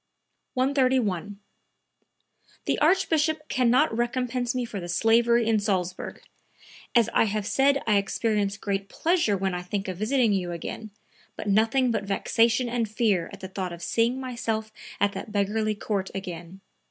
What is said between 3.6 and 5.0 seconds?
not recompense me for the